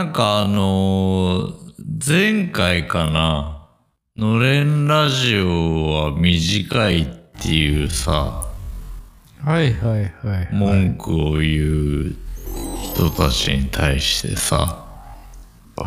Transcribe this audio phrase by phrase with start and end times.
[0.00, 1.60] なんかあのー
[2.06, 3.68] 前回かな、
[4.16, 7.06] のれんラジオは短いっ
[7.38, 8.48] ていうさ、
[9.44, 10.48] はいはいはい。
[10.52, 12.16] 文句を言う
[12.82, 14.86] 人たちに対してさ、
[15.76, 15.84] こ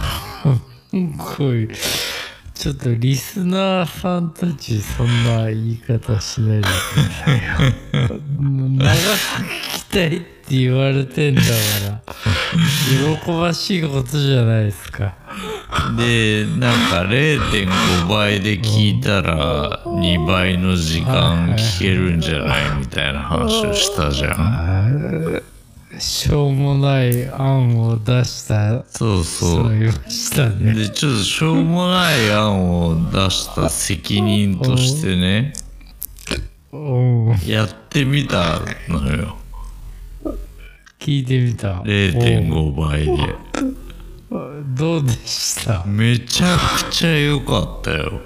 [1.39, 1.71] ういう、
[2.53, 8.19] ちょっとリスナーさんたちそんな言い方しないでくださいよ。
[8.77, 8.93] 長
[9.93, 11.47] たいって言われてんだか
[11.87, 12.01] ら、
[13.23, 15.15] 喜ばしいことじゃないですか。
[15.97, 25.43] で、なんか0.5倍で聞いたら2倍の時間聞けるんじゃないみたいな話をしたじゃん。
[25.99, 29.49] しょうもない案を出した、そうそう。
[29.49, 30.73] そう言いましたね。
[30.73, 35.53] で、ちょっとしょうもない案を出した責任としてね、
[36.71, 37.37] うん。
[37.45, 39.37] やってみたのよ。
[41.03, 41.81] 聞いてみた。
[41.81, 43.11] 0.5倍で。
[44.31, 45.83] おどうでした？
[45.85, 48.21] めちゃくちゃ良かったよ。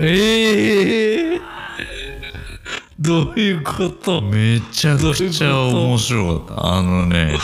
[0.00, 1.40] ええ
[3.00, 4.22] どういうこと？
[4.22, 6.66] めちゃくちゃ面白かった。
[6.76, 7.36] あのね、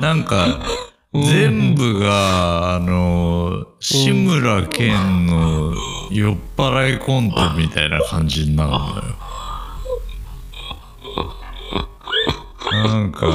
[0.00, 0.66] なんか、
[1.14, 5.72] 全部が、あの、志村けんの
[6.10, 9.05] 酔っ払いコントみたいな感じになるのよ。
[12.84, 13.26] なんか、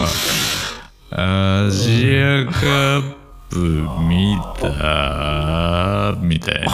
[1.12, 2.60] アジアカ
[3.00, 3.16] ッ
[3.50, 3.58] プ
[4.08, 6.16] 見た？
[6.22, 6.72] みたいな。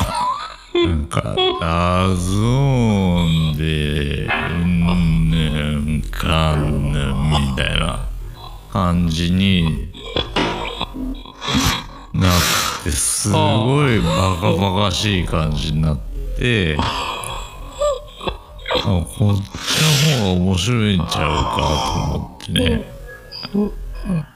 [0.73, 4.29] なんか、 DAZN で、う
[4.65, 5.38] んぬ
[5.99, 8.07] んかんぬんみたいな
[8.71, 9.89] 感じに
[12.13, 12.31] なっ
[12.83, 15.99] て、すごいバカバカしい感じになっ
[16.38, 16.77] て、
[18.88, 19.33] こっちの
[20.17, 21.57] 方が面白いんちゃうか
[22.11, 22.85] と思ってね。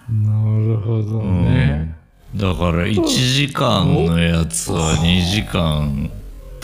[0.09, 1.95] なるほどね。
[2.35, 6.09] だから1時間のやつは2時間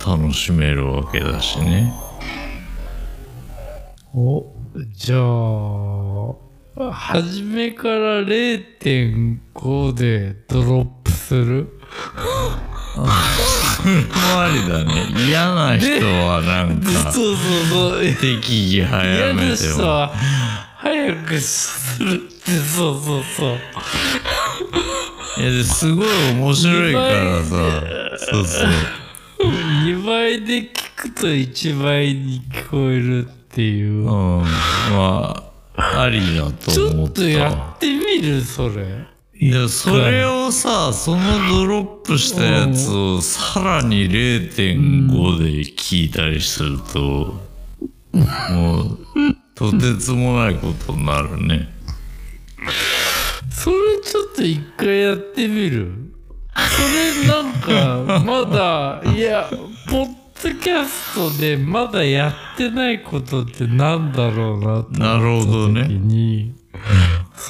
[0.06, 1.94] 楽しめるわけだしね。
[4.14, 4.46] お、
[4.94, 11.80] じゃあ、初めから0.5でドロップする？
[14.54, 15.08] りだね。
[15.28, 18.02] 嫌な人はなんかそうそうそう。
[18.16, 20.14] 適宜早嫌なめては
[20.78, 23.58] 早くするって、そうそうそう。
[25.40, 27.50] いやですごい面白いからさ。
[28.18, 28.70] そうそう。
[29.86, 34.10] 2倍で聞くと1倍に聞こえるっていう。
[34.10, 34.44] うん。
[34.92, 35.44] ま
[35.76, 37.08] あ、ありだちと思っ。
[37.08, 39.17] ょったとやってみるそれ。
[39.40, 47.40] いや、それをさ、そのドロップしたやつをさらに0.5で聞いたりすると、
[48.14, 48.98] もう、
[49.54, 51.70] とてつもないことになるね。
[53.52, 55.92] それちょっと一回やってみる？
[56.56, 56.82] そ
[57.22, 59.48] れなんか、まだ、いや、
[59.88, 60.08] ポッ
[60.44, 66.54] ドキャストでまだやってないことってなんだろうなってなるほど時ね。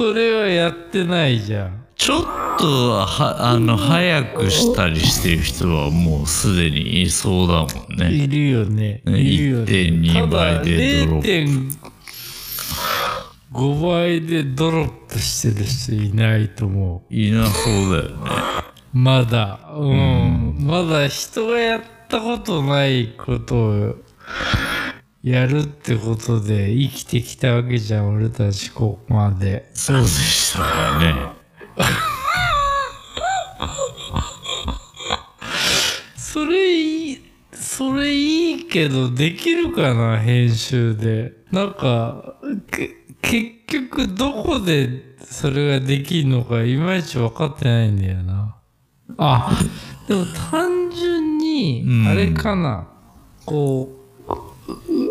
[0.03, 1.85] に、それはやってないじゃん。
[1.95, 2.23] ちょっ
[2.59, 8.11] とは、あの、早くしたりしてる人はもうすでにいそうだもんね。
[8.11, 9.01] いるよね。
[9.05, 9.65] ねいるよね。
[9.65, 11.27] 1.2倍でドロップ
[13.57, 17.13] 0.5倍でドロップしてる人いないと思う。
[17.13, 18.31] いなそうだよね。
[18.93, 23.95] まだ、うん、まだ人がやったことないことを
[25.29, 29.69] やるってことで生きてきたわけじゃん、俺たちここまで。
[29.73, 31.15] そうでしたからね。
[36.15, 37.21] それいい、
[37.51, 41.33] それいいけど、できるかな、編集で。
[41.51, 42.35] なんか、
[42.71, 48.55] け結局どこでそれができるのかいまいち分かってないんだよな。
[49.17, 49.59] あ、
[50.07, 52.87] でも単純にう、んあれかな、
[53.45, 53.97] こう、
[54.93, 55.06] う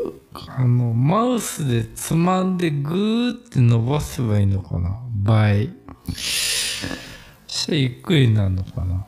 [0.49, 4.99] あの、マウスでつまんでグーって伸ばせばいいのかな？
[5.23, 5.71] 倍。
[6.15, 9.07] したらゆっくりになるのかな？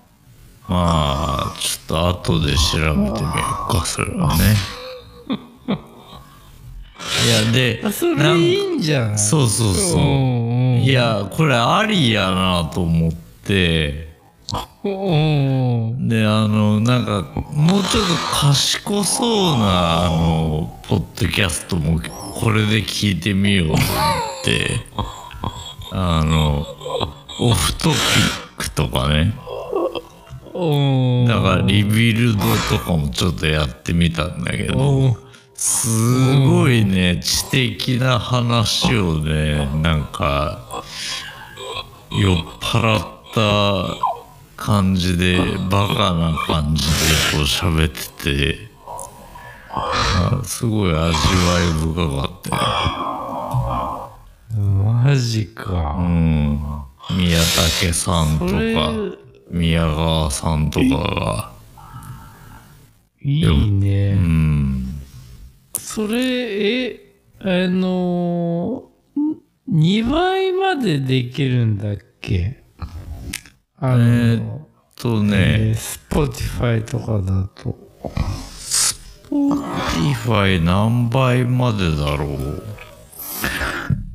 [0.68, 3.14] まあ、ちょっと後で調べてみよう
[3.72, 4.44] か、それはね。
[7.26, 9.18] いや、であ、それいいんじゃない？
[9.18, 10.00] そうそうそう。
[10.80, 14.08] いや、これありやなと思って、うん
[16.08, 17.22] で、あの、なんか、
[17.52, 22.00] もうちょっと賢そうな、あの、ポッドキャストも
[22.34, 23.84] これで聞いてみようと思っ
[24.44, 24.80] て、
[25.92, 26.66] あの、
[27.40, 27.98] オフトピッ
[28.56, 29.34] クとかね、
[30.54, 31.26] うん。
[31.26, 35.16] だからリビルドとかもちょっとやってみたんだけど、うん
[35.60, 35.88] す
[36.46, 40.84] ごいね、知的な話をね、なんか、
[42.12, 44.17] 酔っ払っった
[44.58, 45.38] 感じで
[45.70, 46.90] バカな感じで
[47.32, 48.68] こう喋ってて。
[49.70, 51.12] あすごい味わい
[51.80, 52.56] 深かった
[54.58, 54.58] よ。
[54.60, 55.96] マジか。
[55.98, 56.60] うん。
[57.16, 58.52] 宮武さんとか
[59.50, 61.52] 宮川さんとかが。
[63.22, 64.12] いいね。
[64.12, 65.00] うん。
[65.76, 69.36] それ、え、あのー、
[69.72, 72.64] 2倍までできるんだっけ？
[73.80, 75.74] あの、えーっとね、えー、
[76.10, 77.76] Spotify とかだと。
[79.30, 82.64] Spotify 何倍までだろう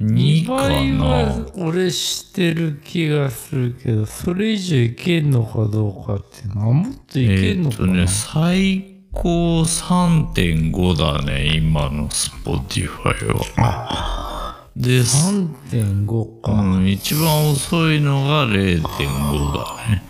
[0.01, 14.32] ？2 2か倍なは俺知ってる気がするけど、それ以上いけんのかどうかっていうのはもっといけえんのかな、ーっとね、最高3.5だね、今の Spotify は。
[14.75, 16.51] で、3.5か。
[16.53, 18.81] うん、一番遅いのが0.5
[19.53, 20.03] だね。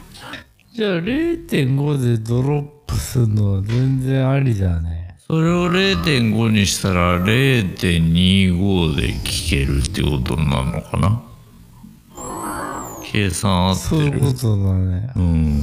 [0.74, 5.18] じゃあ0.5でドロップするのは全然ありだね。
[5.28, 11.22] それを0.5にしたら0.25で聞けるってことになるのかな？
[13.12, 15.14] 計算合ってるそういうことだね。
[15.16, 15.62] うん。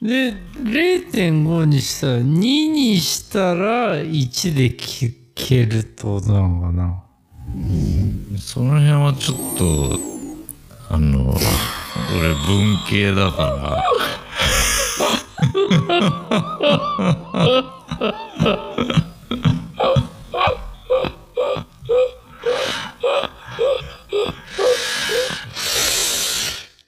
[0.00, 7.02] で、0.5にしたら、2にしたら1で聞けるってことなのかな？
[8.38, 9.98] その辺はちょっと、
[10.90, 11.34] あの、
[12.18, 13.84] 俺文系だから、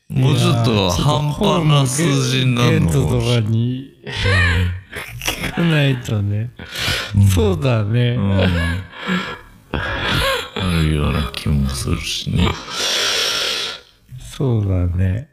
[0.08, 3.92] もうちょっと半端な数字になるのゲットとかに
[5.24, 6.50] 聞かないとね。
[7.34, 8.16] そうだね。
[9.72, 10.09] あ
[10.80, 12.48] るような気もするしね。
[14.18, 15.28] そうだね。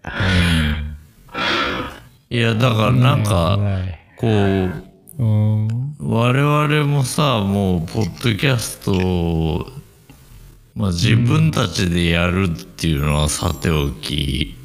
[2.30, 3.58] いや、だからなんか。
[4.18, 5.96] こう、うん。
[6.00, 9.68] 我々もさもうポッドキャストを、
[10.76, 14.56] まあ、自分たちでやるっていうのはさておき、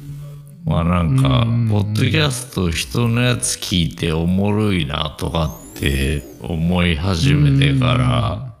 [0.65, 5.45] まあなんか、ポッドキャスト人のやつ聞いておもろいなとか
[5.75, 8.52] って思い始めてから、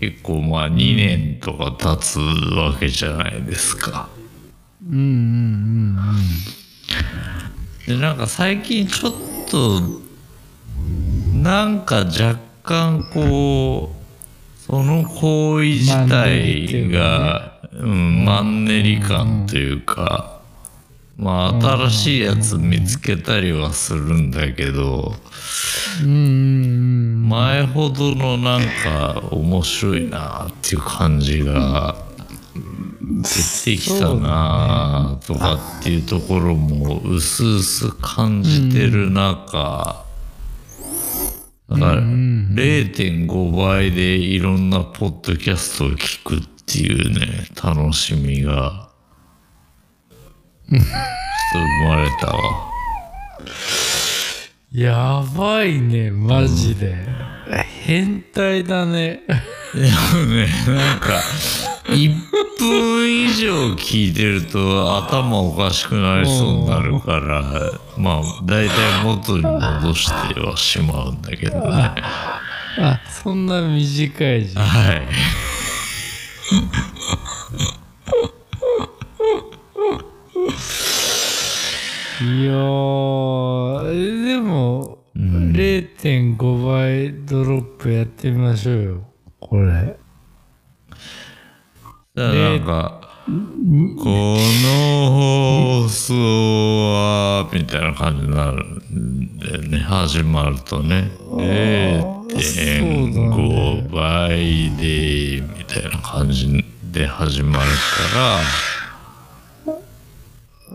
[0.00, 4.08] 結構まあ2年とか経つわけじゃないですか。
[4.88, 5.96] うんうんうん
[7.86, 9.12] でなんか最近ちょっ
[9.50, 9.80] と
[11.42, 20.39] なんか若干こうその行為自体が、うん、マンネリ感というか、
[21.20, 25.14] まあ新しいやつ見つけたりはするんだけど、
[26.02, 31.94] 前ほどのなんか面白いなっていう感じが
[33.04, 40.06] 出てきたなとかっていうところも薄々感じてる中、
[41.68, 48.89] だから0.5倍でいろんなポッドキャストを聞くっていうね楽しみが
[50.78, 52.70] 生まれたわ。
[54.72, 56.94] やばいね、マジで。
[57.84, 59.22] 変態だね。
[59.74, 59.80] で
[60.14, 61.00] もね、なん。
[61.00, 61.20] か、
[61.86, 62.14] 1
[62.58, 67.42] 分以上聞いてると頭おかしくなりそうになるから、
[67.96, 71.22] まあ、大体元に戻してはしまうん。
[71.22, 71.94] だけどね。
[72.78, 73.46] あ、そん。
[73.46, 74.62] な短い時間。
[74.62, 75.02] はい。
[82.22, 89.04] いやー、でも、0.5倍ドロップやってみましょうよ。
[89.40, 89.98] これ。
[92.14, 93.32] なんか、こ
[94.04, 96.14] の放送
[96.92, 99.78] は、みたいな感じになるんだよね。
[99.78, 101.10] 始まるとね。
[101.30, 107.64] 0.5倍で、みたいな感じで始まるか
[108.18, 108.40] ら、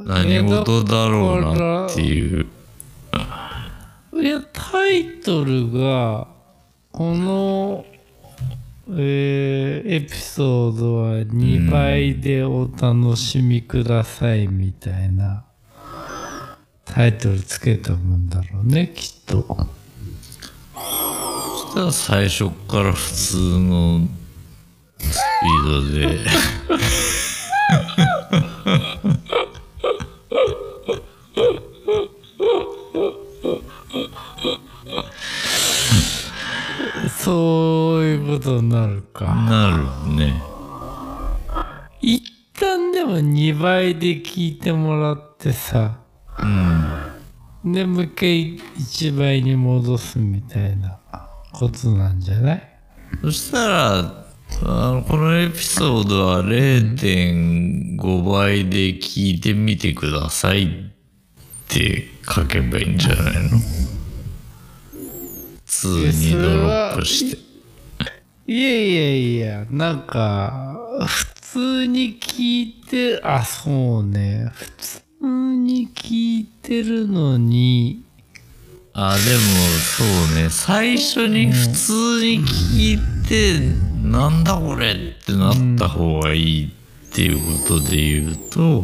[0.03, 2.47] 何事だろうなっていう。
[4.13, 6.27] いや、タイトルが、
[6.91, 7.85] この、
[8.89, 15.43] えーエピソードは2倍でお楽しみくださいみたいな
[16.85, 19.67] タイトルつけたもんだろうね、きっと。
[20.73, 24.07] そしたら最初っから普通の
[24.99, 26.19] スピードで。
[44.05, 45.99] でも2倍で聞いてもらってさ、
[46.39, 47.73] うん。
[47.73, 50.99] で、もう一回1倍に戻すみたいな
[51.51, 52.61] ことなんじゃない？
[53.21, 54.25] そしたら、
[54.63, 60.67] あのこのエピソードは0.5倍で聞いてみてくださいっ
[61.67, 63.57] て書けばいいんじゃないの？
[65.65, 67.37] 普通にドロップして。
[68.47, 74.51] いやいやいや、なんか、普通に聞いて、あ、そうね。
[74.51, 75.01] 普通
[75.55, 78.03] に聞いてるのに、
[78.91, 79.39] あ、でも
[79.79, 83.59] そうね、最初に普通に聞いて、
[84.05, 84.95] なんだこれっ
[85.25, 88.83] てなった方がいいっていうことで言うと、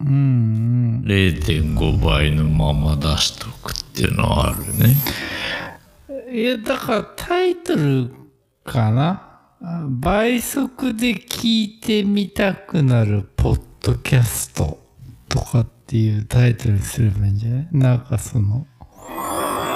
[0.00, 4.96] うん0.5倍のまま出しとくっていうのはあるね。
[6.08, 6.34] うん。
[6.34, 8.10] いや、だからタイトル
[8.64, 9.35] かなあ
[10.00, 14.78] 倍速で聞いてみたくなるポッドキャスト
[15.28, 17.68] とかっていうタイトルにすればいいんじゃない？
[17.72, 18.66] なんかその、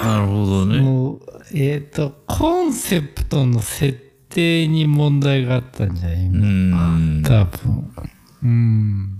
[0.04, 1.18] なるほどね。
[1.54, 6.16] えっ、と、コンセプトの設定に問題があったんじゃない？
[6.16, 6.96] う今。
[6.98, 7.22] ん。
[7.22, 7.90] 多分。
[8.42, 9.18] うん。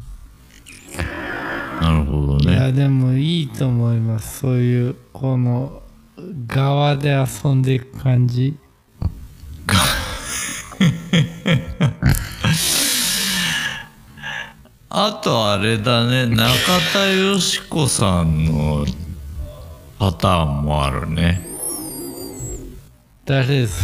[1.81, 2.53] なるほどね。
[2.53, 4.41] いや、でもいいと思います。
[4.41, 5.83] そういう、この、
[6.47, 8.57] 側で遊んでいく感じ。
[14.89, 16.49] あとあれだね、中
[16.93, 18.85] 田よし子さんの
[19.99, 21.47] パターンもあるね。
[23.25, 23.75] 誰そ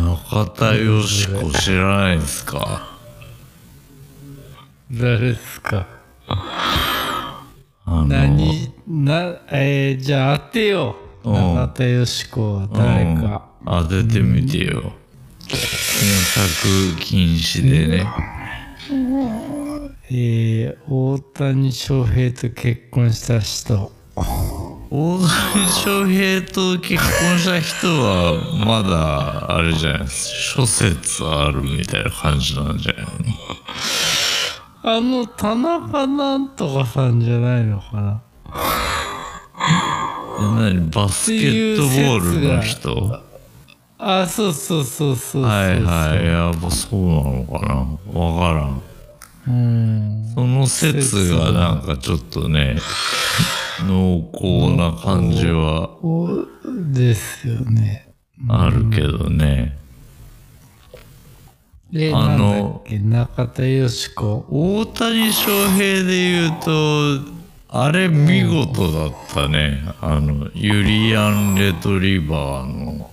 [0.00, 2.88] 中田よし子知らないですか？
[4.90, 5.86] れ誰ですか？
[6.26, 7.44] あ
[7.86, 11.03] の、何、な、えー、じゃあ当てよう。
[11.24, 13.48] うん中田よし子は誰か。
[13.66, 14.92] うん当ててみてよ。
[15.48, 18.06] 検索禁止でね。
[20.10, 23.90] えー、大谷翔平と結婚した人。
[24.16, 25.26] 大谷
[25.66, 28.34] 翔平と結婚した人は
[28.66, 33.08] まだあれじゃないですか諸説あるみたいな感じなんじゃないの？
[34.82, 38.20] あの、田中なんとかさんじゃないのかな？
[38.20, 38.23] え
[40.44, 40.90] 何？
[40.90, 43.20] バスケットボールの人？
[43.98, 45.42] あ、そうそうそうそう。
[45.42, 47.74] はいはいやっぱそうなのかな
[48.20, 48.82] わからん
[49.46, 50.32] うん。
[50.34, 52.76] その説がなんかちょっとね
[53.86, 56.46] 濃厚な感じはお
[56.92, 58.12] ですよね。
[58.48, 59.78] あるけどね
[61.94, 64.44] え、あの中田よし子。
[64.50, 67.33] 大谷翔平で言うと
[67.76, 69.82] あれ見事だったね。
[70.00, 73.10] あのユリアン・レトリバーの。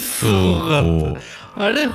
[0.00, 1.20] すごかこっ
[1.56, 1.64] た。
[1.64, 1.88] あれ、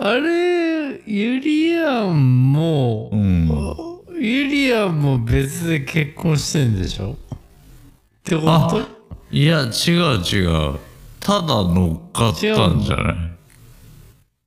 [0.00, 3.48] あれ、ユリアンも、ううん。
[4.20, 7.14] ユリアンも別で結婚してんでしょ？
[7.14, 7.16] っ
[8.22, 8.52] てこと？
[8.52, 8.86] あ
[9.32, 10.78] いや違う違う。
[11.18, 13.16] ただ乗っかったんじゃない？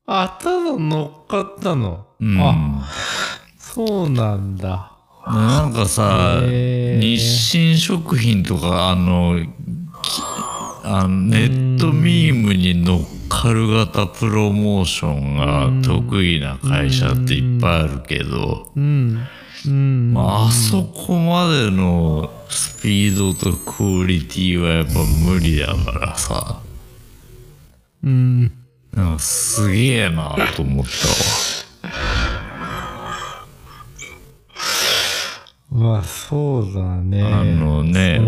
[0.05, 2.05] あ、ただ乗っかったの？
[2.21, 2.39] うん。
[2.41, 2.89] あ、
[3.57, 4.93] そうなんだ。
[5.27, 7.17] なんかさ、日
[7.51, 9.43] 清食品とかあの
[10.03, 10.21] き
[10.83, 18.71] あのネットミームに乗っかる型プロモーションが得意な会社っていっぱいあるけど。
[19.67, 24.91] まあ、あそこまでのスピードとクオリティはやっぱ
[25.25, 26.61] 無理だからさ。
[28.03, 28.51] うん。
[28.93, 31.87] なんかすげえなと思った
[35.75, 37.21] まあ、そうだね。
[37.21, 38.21] わあのね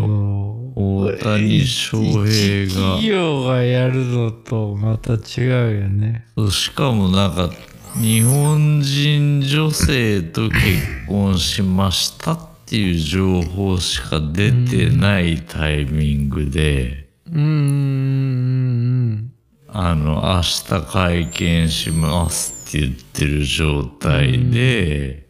[0.75, 6.25] 大谷翔平が企業がやるのとまた違うよね。
[6.51, 7.49] しかもなんか
[7.95, 19.31] 日本人女性と結婚しましたっていう情報しか出てないタイミングで、うーん。
[19.69, 25.26] あの明日会見しますって言ってる状態で、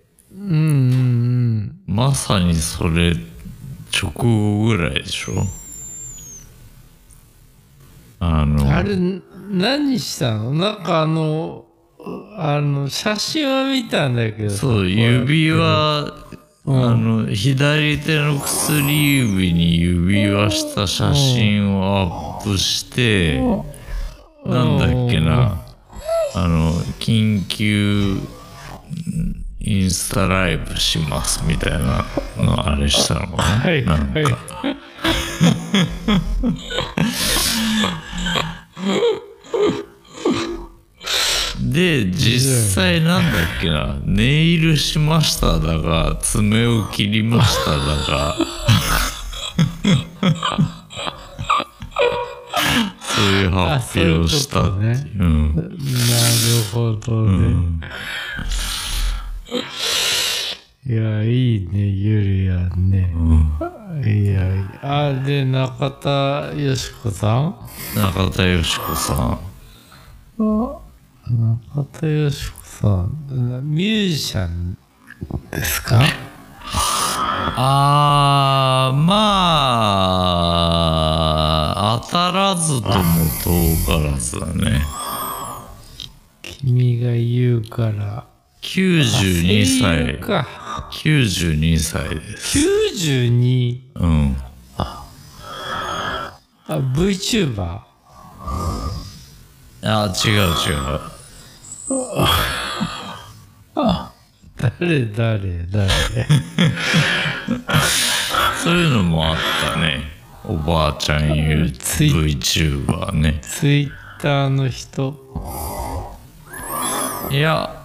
[0.47, 0.55] うん。
[0.55, 1.95] うん。
[1.95, 3.15] まさにそれ
[3.91, 5.33] 直後ぐらいでしょ。
[8.19, 8.75] あの。
[8.75, 8.95] あれ、
[9.49, 10.53] 何したの？
[10.53, 11.65] なんかあの、
[12.37, 14.57] あの、写真は見たんだけどさ。
[14.57, 16.11] そう、指輪、あ
[16.65, 23.39] の、左手の薬指に指輪した写真をアップして、
[24.45, 25.61] なんだっけな、
[26.35, 28.17] あの、緊急
[29.67, 32.05] インスタライブしますみたいな
[32.37, 33.43] のあれしたのかな？
[33.43, 33.85] はい。
[33.85, 34.37] なんか、は い
[41.59, 43.97] で、実実際なんだっけな？
[44.05, 48.35] ネイルしましただが爪を切りましただが。
[53.01, 54.91] そういう発表をしたっていう。
[54.91, 55.55] ういううん。
[55.55, 55.69] なる
[56.71, 57.87] ほどね。
[60.89, 63.13] いや、いいね、ゆるやんね。
[64.09, 67.55] いやいや、あ、で、中田よしこさん？
[67.93, 69.39] 中田よし子さん。
[70.39, 70.79] あ
[71.75, 73.11] 中田よしこさん、
[73.65, 74.77] ミュージシャン
[75.51, 75.99] ですか？
[77.59, 79.17] あーま
[81.75, 82.93] あ当たらずとも
[83.43, 84.85] 遠からずだね。
[86.43, 88.25] 君が言うから。
[88.61, 90.07] 92声歳。
[90.13, 90.47] 優か。
[90.91, 92.59] 92歳です。
[92.59, 93.79] 92。
[93.95, 94.37] うん。
[94.77, 95.03] あ、
[96.67, 97.79] VTuber？
[99.83, 100.47] あ違う違う。
[104.57, 105.39] 誰誰
[105.71, 105.87] 誰？
[108.63, 109.35] そういうのもあっ
[109.73, 110.01] たね。
[110.43, 113.37] おばあちゃん VTuber ね。
[113.41, 115.15] ツイッターの人。
[117.29, 117.76] いや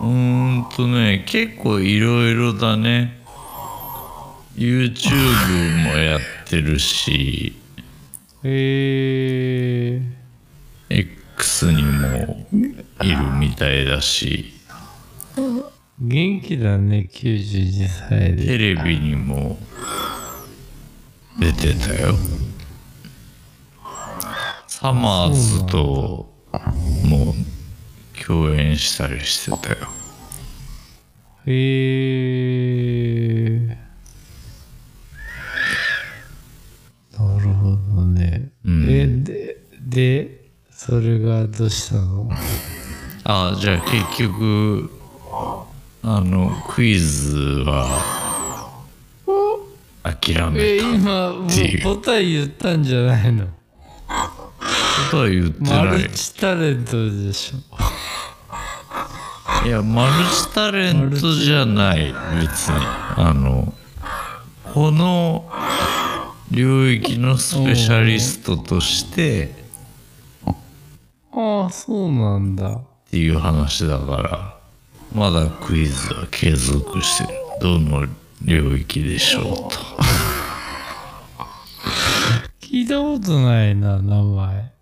[0.00, 3.20] うーんとね結構いろいろだね。
[4.56, 7.56] YouTube もやってるし
[8.44, 12.46] えー、X にも
[13.02, 14.52] いるみたいだし。
[15.98, 18.46] 元気だね、92歳で。
[18.46, 19.56] テレビにも
[21.38, 22.14] 出てたよ。
[24.66, 26.30] サマーズと
[27.06, 27.13] も
[28.26, 29.88] 共演したりしてたよ。
[31.46, 38.50] えー、なるほどね。
[38.64, 38.86] うん。
[38.88, 40.40] え、で、で、
[40.70, 42.30] それがどうしたの？
[43.24, 44.90] あじゃあ結局
[46.02, 48.82] あのクイズは
[50.02, 51.48] 諦え、めた今、もう
[52.02, 53.46] 答え言ったんじゃないの？
[53.46, 53.50] こ
[55.10, 56.02] とは言ってマない。
[56.02, 57.58] ルチタレントでしょ。
[59.64, 62.74] いやマルチタレントじゃない別に。
[63.16, 63.72] あの
[64.74, 65.50] この
[66.50, 69.54] 領域のスペシャリストとして
[71.32, 72.74] ああ、そうなんだ。
[72.74, 74.58] っていう話だから
[75.14, 77.38] まだクイズは継続してる。
[77.62, 78.06] どの
[78.42, 79.78] 領域でしょうと。
[82.60, 84.72] 聞いたことないな、名前。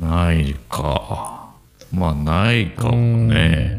[0.00, 1.48] ないか。
[1.92, 3.77] まあないかもね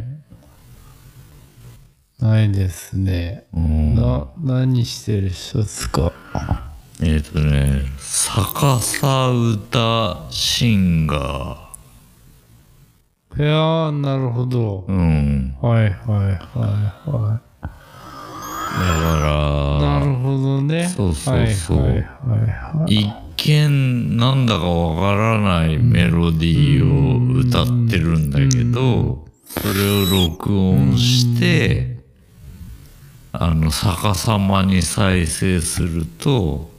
[2.19, 3.45] ないですね。
[3.53, 6.11] うんな、何してる人っすか？
[7.01, 11.69] えっ、とね逆さ歌シンガ
[13.37, 14.91] いやー、なるほどー。
[14.91, 15.95] うんはいはいはい
[17.09, 17.39] はだい。
[18.79, 20.87] からなるほどね。
[20.89, 22.95] そうそうそうはいはいはいはい。
[22.95, 31.98] 一見なんだかわからないメロディーを歌ってるんだけど、それを録音して、
[33.31, 36.69] あの逆さまに再生すると、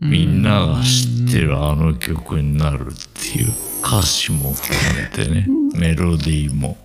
[0.00, 3.52] みんなが知ってるあの曲になるっていう
[3.84, 6.76] 歌詞も含めてね、メロディーも。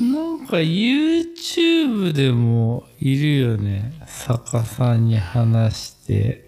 [0.00, 3.92] なんか YouTube でもいるよね。
[4.28, 6.44] 逆さに話して。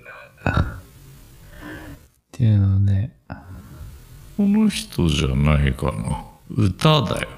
[0.46, 3.16] っていうのね。
[4.36, 6.24] この人じゃないかな。
[6.50, 7.28] 歌だよ。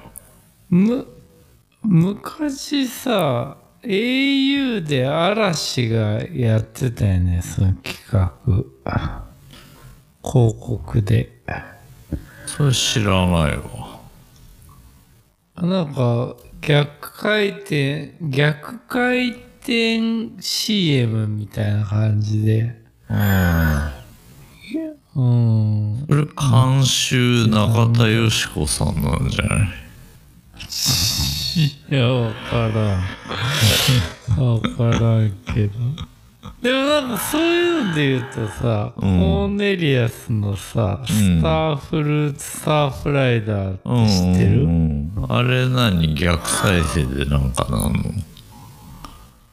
[1.83, 8.31] む、昔さ、au で嵐がやってたよね、その企画。
[10.23, 11.31] 広告で。
[12.45, 13.99] それ知らないわ。
[15.55, 22.81] なんか、逆回転、逆回転 CM みたいな感じで。
[23.09, 23.91] うん。
[25.15, 25.21] う
[26.03, 26.05] ん。
[26.07, 29.67] これ監修中田よし子さんなんじゃないい？
[31.89, 34.43] や、わからん。
[34.43, 35.73] わからんけど。
[36.61, 47.93] でもなんかそういうので言うとさ、コーネリアスのさ、スターフルーツスターフライダーって知ってる、うんうんあれ何逆再生でなんかなの？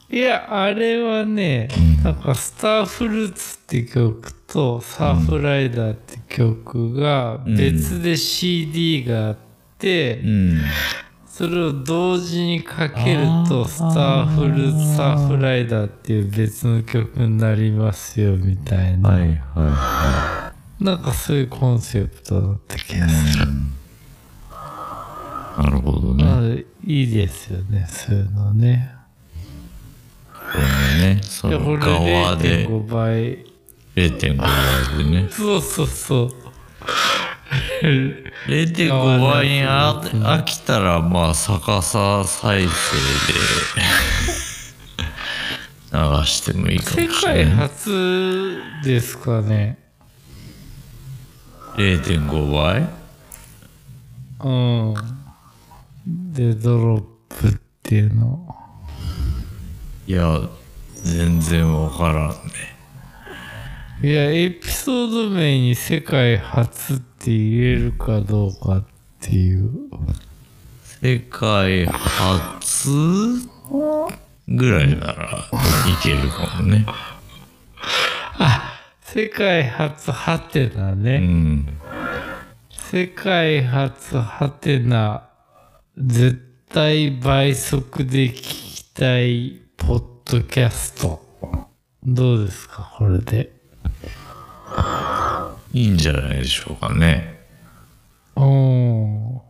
[0.09, 1.67] いや、あれはね、
[2.03, 9.37] なんかスターフルーツって曲とサーフライダーって曲が別で CD があっ
[9.77, 10.61] て、うん。
[11.35, 19.09] それを同時にかけると、スターフルーツサーフライダーっていう別の曲になりますよ、みたいな。
[19.09, 23.43] はいはなんかそういうコンセプトだった気がする。
[23.43, 23.47] い。
[25.61, 26.23] なるほどね。
[26.23, 26.41] まあ、
[26.85, 28.95] いいですよね、そういうのね。
[30.31, 30.39] こ
[31.01, 33.45] れね、そのれ側で0.5倍。
[33.93, 35.27] 0.5倍でね。
[35.35, 36.31] そうそうそう。
[38.47, 42.69] 0.5倍にあ飽きたら、まあ、逆さ再生で
[45.91, 47.55] 流してもいいか世もしれ界ない。
[47.55, 49.77] 初ですかね。
[51.77, 52.87] 0.5倍？
[54.41, 54.93] うん。
[56.33, 58.55] で、ドロップっていうの。
[60.07, 60.39] いや、
[61.03, 62.35] 全然わからんね。
[64.03, 68.85] いや、エピソード名に世界初って入れるかどうかっ
[69.19, 69.69] ていう。
[71.01, 72.89] 世界初？
[74.47, 76.85] ぐらいならいけるかもね。
[79.01, 81.19] 世界初ハテナうね。
[81.19, 81.67] ん。
[82.69, 85.29] 世界初ハテナ。
[85.97, 91.23] 絶対倍速で聞きたいポッドキャスト。
[92.03, 93.54] どうですか、これで？
[95.75, 97.37] いいんじゃないでしょうかね。
[98.37, 99.41] おー。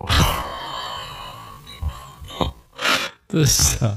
[3.30, 3.88] どうした？
[3.88, 3.90] い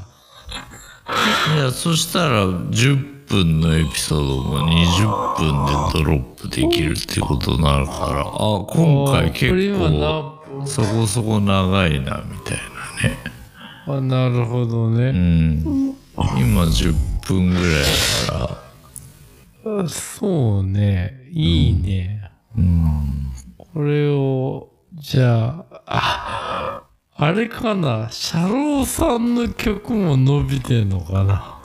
[1.58, 8.30] や、そしたら10分のエピソードも20分でドロップできるってことになるから、あ、
[8.68, 9.89] 今回結構
[10.58, 12.58] 何そこそこ長いな、みたい
[13.08, 13.18] なね。
[13.88, 15.12] あ、なるほどうね。
[15.12, 15.63] ん。
[16.38, 16.94] 今10
[17.26, 17.65] 分ぐらい
[18.28, 18.58] だから、あ
[19.88, 21.28] そうね。
[21.32, 22.32] いいね。
[23.58, 26.84] これを、じゃあ、あ、
[27.15, 28.08] あれかな。
[28.10, 31.60] シャローさんの曲も伸びてんのかな。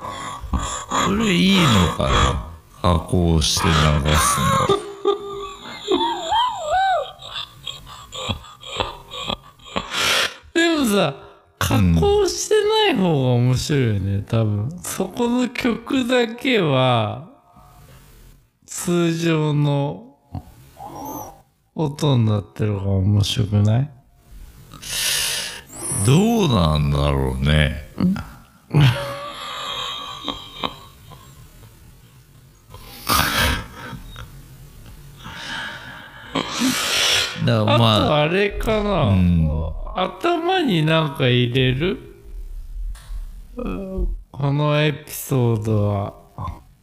[1.07, 1.64] それいいの
[1.96, 2.50] かな
[2.83, 3.72] 加工して流
[4.14, 4.85] すの。
[10.54, 11.14] でもさ、
[11.59, 14.70] 加工してない方が面白いよね、多分。
[14.83, 17.34] そこの曲だけは、
[18.85, 20.14] 通常の
[21.75, 23.90] 音になってる方が面白くない？
[26.05, 26.12] ど
[26.44, 27.88] うなんだろうね。
[37.47, 39.16] だからあとまあ、あれかな、
[39.97, 42.16] 頭になんか入れる？
[43.57, 46.23] うんこのエピソードは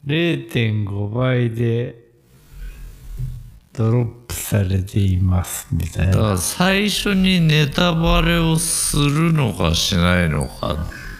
[0.06, 1.96] 0.5倍で
[3.74, 6.14] ドロップされていますみたいな。
[6.14, 10.78] だから最初にネタバレをするのかしないのかっ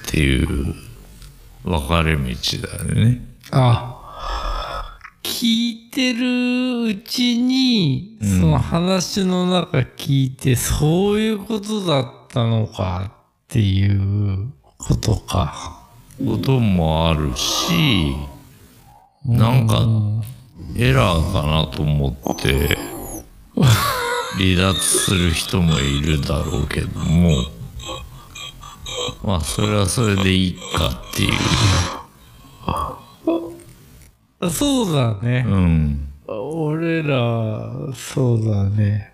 [0.10, 0.76] ていう
[1.64, 3.22] 分かれ道だよね。
[3.52, 13.14] あ、聞いてるうちに、その話の中聞いて、そういうことだったのかっ
[13.48, 15.78] ていうことか。
[16.26, 18.16] こともあるし、
[19.26, 19.86] なんか
[20.76, 22.78] エラーかなと思って
[24.38, 27.46] 離脱する人もいるだろうけども、
[29.24, 31.34] まあそれはそれでいいかっていう。
[34.50, 35.46] そうだね。
[35.48, 36.08] うん。
[36.28, 39.14] 俺ら、そうだね。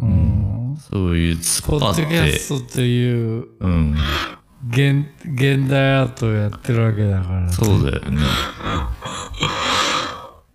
[0.00, 0.76] うん。
[0.90, 3.96] そういうポ突っ張っッドキャて、ストといううん。
[4.70, 7.52] 現現代アートをやってるわけだから。
[7.52, 8.18] そうだよね。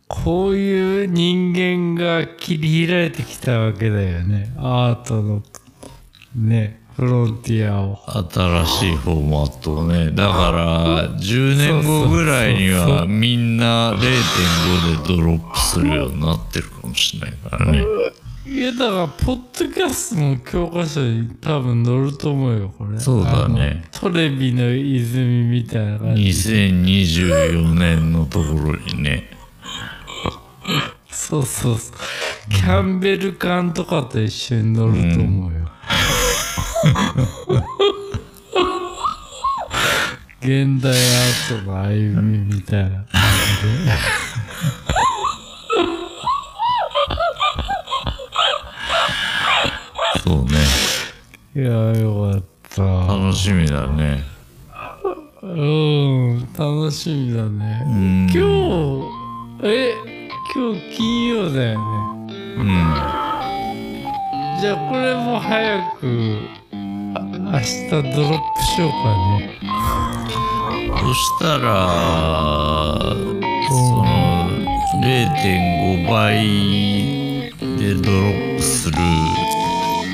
[0.08, 4.54] こういう人間が切り開いてきたわけだよね。
[4.58, 5.42] アートの、
[6.36, 7.98] ね、フロンティアを。
[8.30, 10.12] 新しいフォーマットをね。
[10.12, 17.86] だから、10年後ぐらいにはみんな0.5でドロップするようになってるかもしれないからね。
[18.44, 23.00] いや、だから、ポッドキャストの教科書に多分載ると思うよ、これ。
[23.00, 23.84] そうだね。
[23.92, 26.24] トレビの泉みたいな感じ。
[26.24, 29.30] 2024年のところにね。
[31.12, 31.98] そうそうそう。
[32.50, 35.60] キャンベル缶とかと一緒に乗ると思うよ。
[40.42, 43.06] 現代アートの歩みみたいな感
[50.24, 50.52] そうね。
[51.56, 51.66] いや、
[52.00, 52.44] よかっ
[52.76, 52.84] た。
[52.84, 54.24] 楽しみだね。
[55.42, 57.84] うん、楽しみだね。
[57.88, 58.30] うん。
[58.30, 58.36] 今
[59.62, 59.96] 日、え、
[60.54, 62.36] 今日金曜だよね。
[62.56, 62.68] うん。
[64.62, 66.38] じゃあこれも早く、
[66.72, 67.20] あ
[67.54, 69.06] 明日ドロップしようか
[69.40, 69.58] ね。
[71.00, 71.66] そしたら、
[73.70, 74.06] その、
[75.02, 76.46] 0.5倍
[77.80, 78.98] でドロップする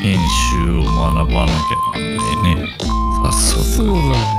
[0.02, 0.18] 編
[0.52, 2.78] 集を学ばなきゃなんないね
[3.24, 4.37] 早速そうだ。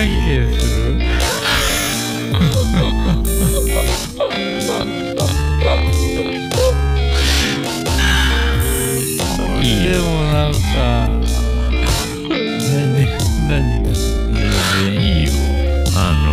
[0.00, 1.00] やいじゃんけんする
[9.62, 10.58] いいでもなんか
[12.60, 13.04] 何
[13.48, 14.32] 何が全
[14.74, 15.32] 然いいよ
[15.96, 16.28] あの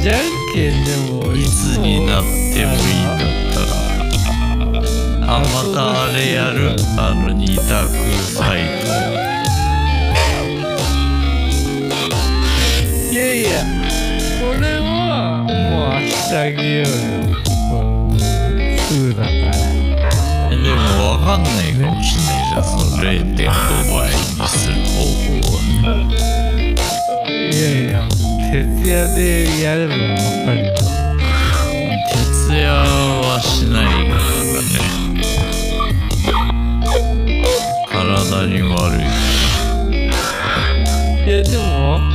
[0.00, 0.16] じゃん
[0.52, 2.28] けんでもいつになって
[2.66, 3.18] もいいんだっ
[3.54, 3.72] たら。
[5.24, 6.76] あまたあれやる。
[6.98, 7.62] あの二択
[8.22, 8.81] サイい
[16.32, 16.92] もう明日あげようよ
[17.68, 18.24] もうす
[18.98, 19.36] ぐだから
[20.48, 20.76] でも
[21.18, 23.44] 分かんないかもしんないじゃんその0.5
[23.92, 24.16] 倍に
[24.48, 25.36] する方法
[25.88, 26.10] はね
[27.28, 28.08] いやいや
[28.50, 29.20] 徹夜で
[29.62, 29.98] やればわ
[30.46, 30.72] かるよ
[32.08, 34.24] 徹夜はしないから
[34.62, 34.80] ね
[37.90, 39.02] 体に悪い
[41.24, 42.11] いやでも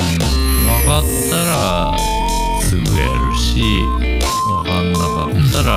[0.66, 1.53] 分かったら
[2.61, 3.42] すぐやるし
[4.47, 4.92] 分かん。
[4.92, 5.73] なかったら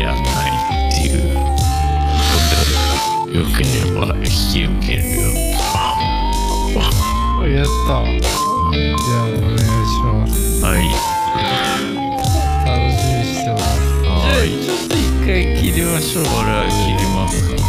[0.00, 0.16] やん。
[0.22, 0.50] ない
[0.88, 1.40] っていうこ
[3.24, 5.22] とでよければ引き受けるよ
[7.48, 11.11] やったじゃあお願いしますはい
[15.82, 16.24] りましょう。
[16.24, 17.56] これは切ります。
[17.56, 17.61] か